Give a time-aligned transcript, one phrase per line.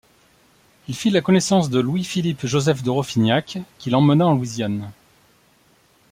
[0.87, 4.89] Il fit la connaissance de Louis Philippe Joseph de Roffignac qui l'emmena en Louisiane.